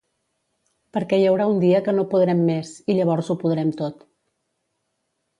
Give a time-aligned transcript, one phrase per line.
[0.95, 4.01] Perquè hi haurà un dia que no podrem més i llavors ho podrem tot.